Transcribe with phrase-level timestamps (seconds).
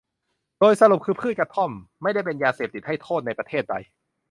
[0.59, 3.75] โดยสรุปคือพืชกระท่อม ไม่ได้เป็นยาเสพติดให้โทษในประเทศใด